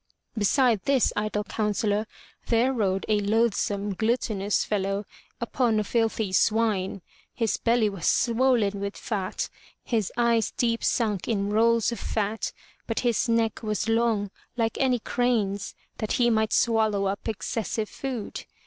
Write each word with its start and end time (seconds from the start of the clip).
Beside 0.35 0.81
this 0.85 1.13
idle 1.15 1.43
counsellor 1.43 2.07
there 2.47 2.73
rode 2.73 3.05
a 3.07 3.19
loathsome 3.19 3.93
gluttonous 3.93 4.65
fellow 4.65 5.05
upon 5.39 5.79
a 5.79 5.83
filthy 5.83 6.31
swine. 6.33 7.03
His 7.35 7.57
belly 7.57 7.87
was 7.87 8.07
swollen 8.07 8.79
with 8.79 8.97
fat, 8.97 9.47
his 9.83 10.11
eyes 10.17 10.49
deep 10.57 10.83
sunk 10.83 11.27
in 11.27 11.51
rolls 11.51 11.91
of 11.91 11.99
fat, 11.99 12.51
but 12.87 13.01
his 13.01 13.29
neck 13.29 13.61
was 13.61 13.87
long 13.87 14.31
like 14.57 14.75
any 14.79 14.97
crane's, 14.97 15.75
that 15.99 16.13
he 16.13 16.31
might 16.31 16.51
swallow 16.51 17.05
up 17.05 17.29
excessive 17.29 17.87
food. 17.87 18.45